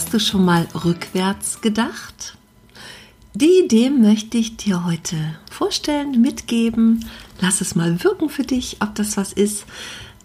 [0.00, 2.38] Hast du schon mal rückwärts gedacht?
[3.34, 5.14] Die Idee möchte ich dir heute
[5.50, 7.04] vorstellen, mitgeben.
[7.38, 9.66] Lass es mal wirken für dich, ob das was ist.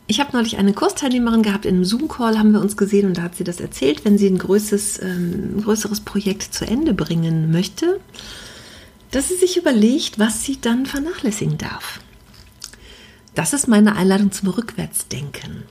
[0.07, 3.23] Ich habe neulich eine Kursteilnehmerin gehabt, in einem Zoom-Call haben wir uns gesehen und da
[3.23, 7.99] hat sie das erzählt, wenn sie ein größeres, ähm, größeres Projekt zu Ende bringen möchte,
[9.11, 11.99] dass sie sich überlegt, was sie dann vernachlässigen darf.
[13.33, 15.65] Das ist meine Einladung zum Rückwärtsdenken.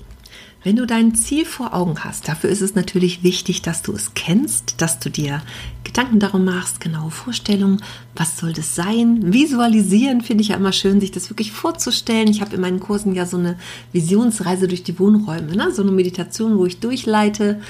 [0.64, 4.14] Wenn du dein Ziel vor Augen hast, dafür ist es natürlich wichtig, dass du es
[4.14, 5.42] kennst, dass du dir
[5.84, 7.82] Gedanken darum machst, genaue Vorstellungen,
[8.16, 9.30] was soll das sein?
[9.30, 12.28] Visualisieren finde ich ja immer schön, sich das wirklich vorzustellen.
[12.28, 13.58] Ich habe in meinen Kursen ja so eine
[13.92, 15.70] Visionsreise durch die Wohnräume, ne?
[15.70, 17.60] so eine Meditation, wo ich durchleite,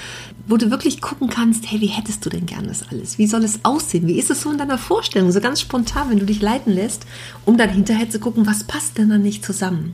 [0.47, 3.17] wo du wirklich gucken kannst, hey, wie hättest du denn gern das alles?
[3.17, 4.07] Wie soll es aussehen?
[4.07, 5.33] Wie ist es so in deiner Vorstellung?
[5.33, 7.05] So ganz spontan, wenn du dich leiten lässt,
[7.43, 9.93] um dann hinterher zu gucken, was passt denn dann nicht zusammen?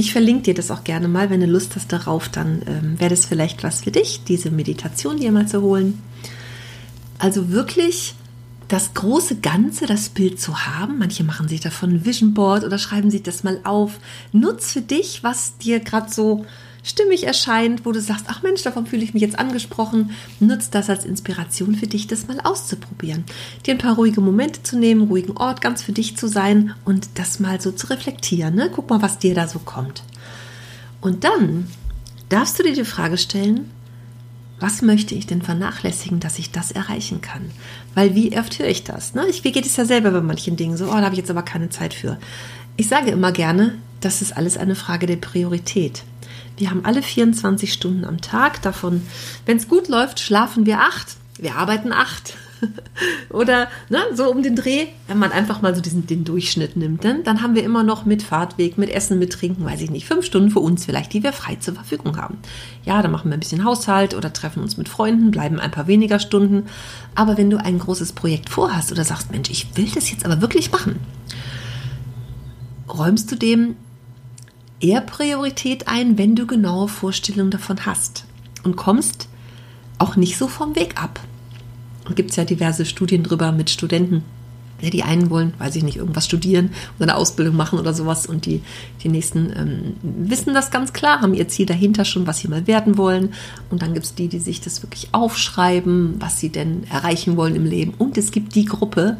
[0.00, 3.10] Ich verlinke dir das auch gerne mal, wenn du Lust hast darauf, dann ähm, wäre
[3.10, 6.00] das vielleicht was für dich, diese Meditation dir mal zu holen.
[7.18, 8.14] Also wirklich
[8.68, 10.96] das große Ganze, das Bild zu haben.
[10.96, 13.98] Manche machen sich davon ein Vision Board oder schreiben sich das mal auf.
[14.32, 16.46] Nutz für dich, was dir gerade so
[16.82, 20.90] stimmig erscheint, wo du sagst, ach Mensch, davon fühle ich mich jetzt angesprochen, nutzt das
[20.90, 23.24] als Inspiration für dich, das mal auszuprobieren.
[23.66, 27.08] Dir ein paar ruhige Momente zu nehmen, ruhigen Ort ganz für dich zu sein und
[27.14, 28.54] das mal so zu reflektieren.
[28.54, 28.70] Ne?
[28.72, 30.02] Guck mal, was dir da so kommt.
[31.00, 31.66] Und dann
[32.28, 33.70] darfst du dir die Frage stellen,
[34.60, 37.50] was möchte ich denn vernachlässigen, dass ich das erreichen kann?
[37.94, 39.14] Weil wie oft höre ich das?
[39.14, 39.26] Ne?
[39.28, 41.30] Ich, wie geht es ja selber bei manchen Dingen so, oh, da habe ich jetzt
[41.30, 42.18] aber keine Zeit für.
[42.76, 46.02] Ich sage immer gerne, das ist alles eine Frage der Priorität.
[46.60, 48.60] Wir haben alle 24 Stunden am Tag.
[48.60, 49.00] Davon,
[49.46, 51.16] wenn es gut läuft, schlafen wir acht.
[51.38, 52.34] Wir arbeiten acht.
[53.30, 57.02] Oder ne, so um den Dreh, wenn man einfach mal so diesen, den Durchschnitt nimmt,
[57.02, 60.06] dann, dann haben wir immer noch mit Fahrtweg, mit Essen, mit Trinken, weiß ich nicht,
[60.06, 62.36] fünf Stunden für uns vielleicht, die wir frei zur Verfügung haben.
[62.84, 65.86] Ja, dann machen wir ein bisschen Haushalt oder treffen uns mit Freunden, bleiben ein paar
[65.86, 66.66] weniger Stunden.
[67.14, 70.42] Aber wenn du ein großes Projekt vorhast oder sagst, Mensch, ich will das jetzt aber
[70.42, 70.96] wirklich machen,
[72.86, 73.76] räumst du dem
[74.80, 78.24] eher Priorität ein, wenn du genaue Vorstellungen davon hast
[78.64, 79.28] und kommst
[79.98, 81.20] auch nicht so vom Weg ab.
[82.06, 84.24] Und gibt es ja diverse Studien drüber mit Studenten.
[84.80, 88.26] Ja, die einen wollen, weiß ich nicht, irgendwas studieren oder eine Ausbildung machen oder sowas
[88.26, 88.62] und die,
[89.02, 92.66] die nächsten ähm, wissen das ganz klar, haben ihr Ziel dahinter schon, was sie mal
[92.66, 93.34] werden wollen.
[93.68, 97.56] Und dann gibt es die, die sich das wirklich aufschreiben, was sie denn erreichen wollen
[97.56, 97.92] im Leben.
[97.98, 99.18] Und es gibt die Gruppe,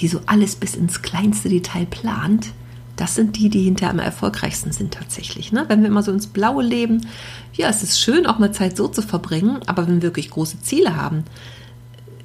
[0.00, 2.52] die so alles bis ins kleinste Detail plant
[2.96, 5.52] das sind die, die hinterher am erfolgreichsten sind tatsächlich.
[5.52, 5.66] Ne?
[5.68, 7.06] Wenn wir immer so ins Blaue leben,
[7.52, 10.60] ja, es ist schön, auch mal Zeit so zu verbringen, aber wenn wir wirklich große
[10.62, 11.24] Ziele haben,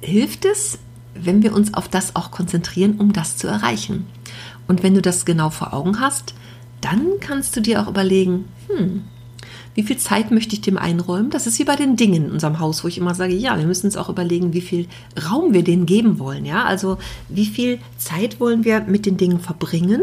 [0.00, 0.78] hilft es,
[1.14, 4.06] wenn wir uns auf das auch konzentrieren, um das zu erreichen.
[4.66, 6.34] Und wenn du das genau vor Augen hast,
[6.80, 9.04] dann kannst du dir auch überlegen, hm,
[9.74, 11.30] wie viel Zeit möchte ich dem einräumen?
[11.30, 13.66] Das ist wie bei den Dingen in unserem Haus, wo ich immer sage, ja, wir
[13.66, 14.86] müssen uns auch überlegen, wie viel
[15.30, 16.44] Raum wir denen geben wollen.
[16.44, 20.02] Ja, also wie viel Zeit wollen wir mit den Dingen verbringen?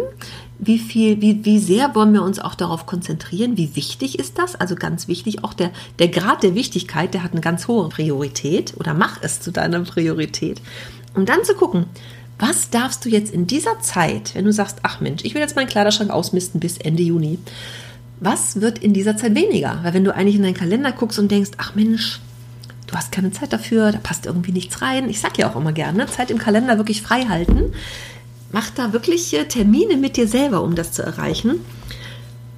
[0.58, 3.58] Wie viel, wie, wie sehr wollen wir uns auch darauf konzentrieren?
[3.58, 4.56] Wie wichtig ist das?
[4.56, 8.74] Also ganz wichtig, auch der, der Grad der Wichtigkeit, der hat eine ganz hohe Priorität
[8.78, 10.62] oder mach es zu deiner Priorität.
[11.16, 11.86] Um dann zu gucken,
[12.40, 15.56] was darfst du jetzt in dieser Zeit, wenn du sagst, ach Mensch, ich will jetzt
[15.56, 17.38] meinen Kleiderschrank ausmisten bis Ende Juni,
[18.20, 19.80] was wird in dieser Zeit weniger?
[19.84, 22.20] Weil wenn du eigentlich in deinen Kalender guckst und denkst, ach Mensch,
[22.88, 25.10] du hast keine Zeit dafür, da passt irgendwie nichts rein.
[25.10, 27.74] Ich sage ja auch immer gerne, Zeit im Kalender wirklich frei halten.
[28.52, 31.62] Mach da wirklich Termine mit dir selber, um das zu erreichen.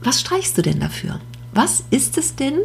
[0.01, 1.19] Was streichst du denn dafür?
[1.53, 2.55] Was ist es denn,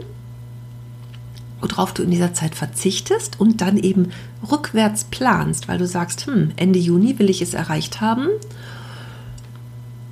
[1.61, 4.13] worauf du in dieser Zeit verzichtest und dann eben
[4.51, 8.29] rückwärts planst, weil du sagst, hm, Ende Juni will ich es erreicht haben.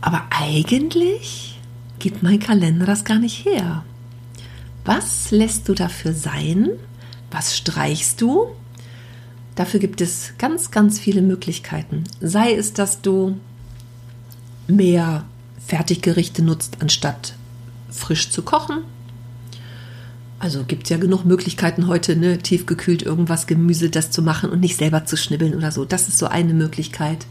[0.01, 1.54] Aber eigentlich
[1.99, 3.85] gibt mein Kalender das gar nicht her.
[4.85, 6.71] Was lässt du dafür sein?
[7.31, 8.47] Was streichst du?
[9.55, 12.05] Dafür gibt es ganz, ganz viele Möglichkeiten.
[12.21, 13.39] Sei es, dass du
[14.67, 15.25] mehr
[15.67, 17.35] Fertiggerichte nutzt, anstatt
[17.91, 18.83] frisch zu kochen.
[20.39, 24.61] Also gibt es ja genug Möglichkeiten heute, ne, tiefgekühlt irgendwas Gemüse das zu machen und
[24.61, 25.85] nicht selber zu schnibbeln oder so.
[25.85, 27.25] Das ist so eine Möglichkeit.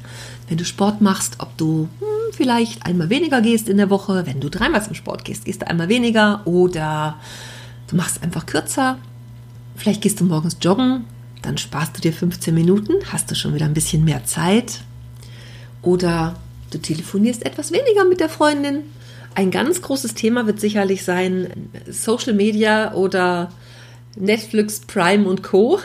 [0.48, 4.26] Wenn du Sport machst, ob du hm, vielleicht einmal weniger gehst in der Woche.
[4.26, 7.18] Wenn du dreimal zum Sport gehst, gehst du einmal weniger oder
[7.88, 8.98] du machst einfach kürzer.
[9.76, 11.06] Vielleicht gehst du morgens joggen
[11.44, 14.80] dann sparst du dir 15 Minuten, hast du schon wieder ein bisschen mehr Zeit.
[15.82, 16.40] Oder
[16.72, 18.84] du telefonierst etwas weniger mit der Freundin.
[19.36, 23.52] Ein ganz großes Thema wird sicherlich sein Social Media oder
[24.16, 25.80] Netflix, Prime und Co.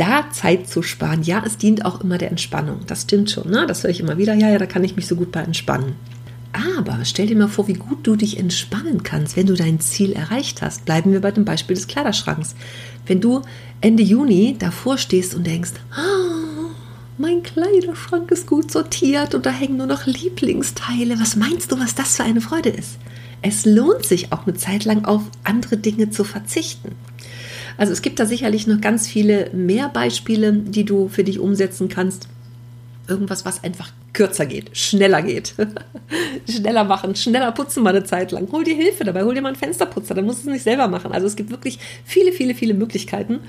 [0.00, 1.22] Da Zeit zu sparen.
[1.24, 2.80] Ja, es dient auch immer der Entspannung.
[2.86, 3.50] Das stimmt schon.
[3.50, 3.66] Ne?
[3.66, 4.32] Das höre ich immer wieder.
[4.32, 5.92] Ja, ja, da kann ich mich so gut bei entspannen.
[6.54, 10.12] Aber stell dir mal vor, wie gut du dich entspannen kannst, wenn du dein Ziel
[10.12, 10.86] erreicht hast.
[10.86, 12.54] Bleiben wir bei dem Beispiel des Kleiderschranks.
[13.04, 13.42] Wenn du
[13.82, 16.70] Ende Juni davor stehst und denkst, oh,
[17.18, 21.20] mein Kleiderschrank ist gut sortiert und da hängen nur noch Lieblingsteile.
[21.20, 22.96] Was meinst du, was das für eine Freude ist?
[23.42, 26.96] Es lohnt sich auch eine Zeit lang auf andere Dinge zu verzichten.
[27.80, 31.88] Also es gibt da sicherlich noch ganz viele mehr Beispiele, die du für dich umsetzen
[31.88, 32.28] kannst.
[33.08, 35.54] Irgendwas, was einfach kürzer geht, schneller geht.
[36.46, 38.52] schneller machen, schneller putzen mal eine Zeit lang.
[38.52, 40.88] Hol dir Hilfe dabei, hol dir mal einen Fensterputzer, dann musst du es nicht selber
[40.88, 41.10] machen.
[41.12, 43.40] Also es gibt wirklich viele, viele, viele Möglichkeiten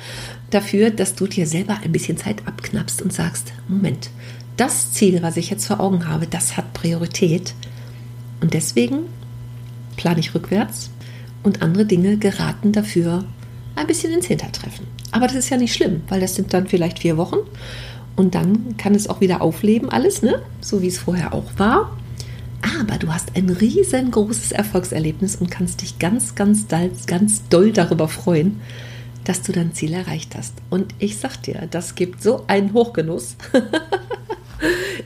[0.49, 4.11] dafür, dass du dir selber ein bisschen Zeit abknappst und sagst, Moment,
[4.55, 7.53] das Ziel, was ich jetzt vor Augen habe, das hat Priorität.
[8.39, 8.99] Und deswegen
[9.97, 10.89] plane ich rückwärts
[11.43, 13.25] und andere Dinge geraten dafür
[13.75, 14.87] ein bisschen ins Hintertreffen.
[15.11, 17.37] Aber das ist ja nicht schlimm, weil das sind dann vielleicht vier Wochen
[18.15, 20.41] und dann kann es auch wieder aufleben, alles, ne?
[20.59, 21.97] So wie es vorher auch war.
[22.79, 26.67] Aber du hast ein riesengroßes Erfolgserlebnis und kannst dich ganz, ganz,
[27.07, 28.61] ganz doll darüber freuen,
[29.23, 30.53] dass du dein Ziel erreicht hast.
[30.69, 33.35] Und ich sag dir, das gibt so einen Hochgenuss.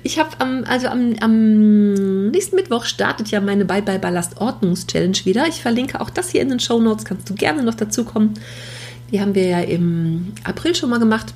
[0.04, 4.88] ich habe am, also am, am nächsten Mittwoch startet ja meine Bye Bye Ballast Ordnungs
[4.88, 5.48] Challenge wieder.
[5.48, 8.34] Ich verlinke auch das hier in den Show Notes, kannst du gerne noch dazu kommen.
[9.12, 11.34] Die haben wir ja im April schon mal gemacht.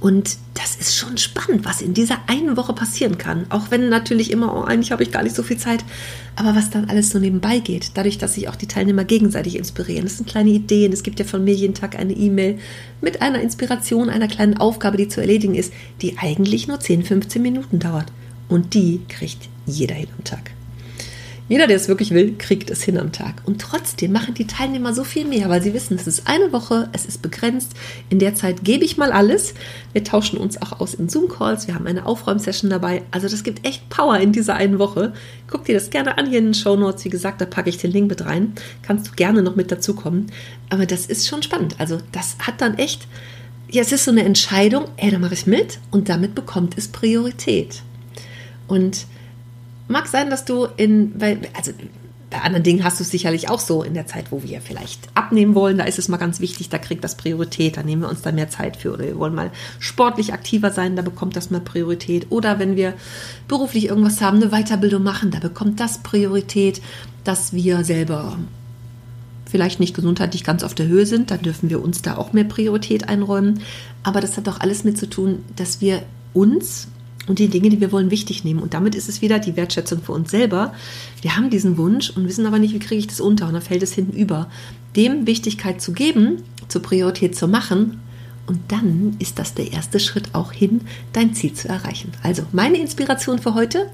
[0.00, 3.46] Und das ist schon spannend, was in dieser einen Woche passieren kann.
[3.48, 5.84] Auch wenn natürlich immer, oh, eigentlich habe ich gar nicht so viel Zeit.
[6.36, 10.04] Aber was dann alles so nebenbei geht, dadurch, dass sich auch die Teilnehmer gegenseitig inspirieren.
[10.04, 10.92] Das sind kleine Ideen.
[10.92, 12.58] Es gibt ja von mir jeden Tag eine E-Mail
[13.00, 17.42] mit einer Inspiration, einer kleinen Aufgabe, die zu erledigen ist, die eigentlich nur 10, 15
[17.42, 18.12] Minuten dauert.
[18.48, 20.57] Und die kriegt jeder hin am Tag.
[21.48, 23.42] Jeder, der es wirklich will, kriegt es hin am Tag.
[23.46, 26.90] Und trotzdem machen die Teilnehmer so viel mehr, weil sie wissen, es ist eine Woche,
[26.92, 27.72] es ist begrenzt.
[28.10, 29.54] In der Zeit gebe ich mal alles.
[29.94, 31.66] Wir tauschen uns auch aus in Zoom-Calls.
[31.66, 33.02] Wir haben eine Aufräumsession dabei.
[33.10, 35.14] Also das gibt echt Power in dieser einen Woche.
[35.50, 37.06] Guck dir das gerne an hier in den Show Notes.
[37.06, 38.52] Wie gesagt, da packe ich den Link mit rein.
[38.82, 40.26] Kannst du gerne noch mit dazukommen.
[40.68, 41.76] Aber das ist schon spannend.
[41.78, 43.08] Also das hat dann echt,
[43.70, 46.88] ja, es ist so eine Entscheidung, ey, da mache ich mit und damit bekommt es
[46.88, 47.80] Priorität.
[48.66, 49.06] Und
[49.88, 51.72] mag sein, dass du in, weil, also
[52.30, 55.08] bei anderen Dingen hast du es sicherlich auch so in der Zeit, wo wir vielleicht
[55.14, 55.78] abnehmen wollen.
[55.78, 58.32] Da ist es mal ganz wichtig, da kriegt das Priorität, da nehmen wir uns da
[58.32, 58.92] mehr Zeit für.
[58.92, 62.26] Oder wir wollen mal sportlich aktiver sein, da bekommt das mal Priorität.
[62.28, 62.92] Oder wenn wir
[63.48, 66.82] beruflich irgendwas haben, eine Weiterbildung machen, da bekommt das Priorität,
[67.24, 68.36] dass wir selber
[69.46, 72.44] vielleicht nicht gesundheitlich ganz auf der Höhe sind, dann dürfen wir uns da auch mehr
[72.44, 73.62] Priorität einräumen.
[74.02, 76.02] Aber das hat doch alles mit zu tun, dass wir
[76.34, 76.88] uns
[77.28, 78.60] und die Dinge, die wir wollen, wichtig nehmen.
[78.60, 80.74] Und damit ist es wieder die Wertschätzung für uns selber.
[81.22, 83.62] Wir haben diesen Wunsch und wissen aber nicht, wie kriege ich das unter und dann
[83.62, 84.50] fällt es hinten über.
[84.96, 88.00] Dem Wichtigkeit zu geben, zur Priorität zu machen
[88.48, 90.80] und dann ist das der erste Schritt auch hin,
[91.12, 92.12] dein Ziel zu erreichen.
[92.22, 93.90] Also meine Inspiration für heute.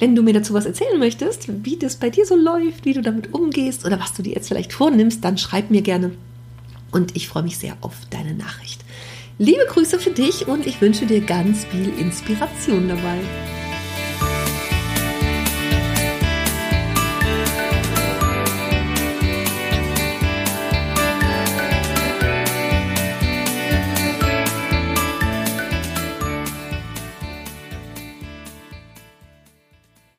[0.00, 3.00] Wenn du mir dazu was erzählen möchtest, wie das bei dir so läuft, wie du
[3.00, 6.10] damit umgehst oder was du dir jetzt vielleicht vornimmst, dann schreib mir gerne.
[6.90, 8.83] Und ich freue mich sehr auf deine Nachricht.
[9.38, 13.18] Liebe Grüße für dich und ich wünsche dir ganz viel Inspiration dabei.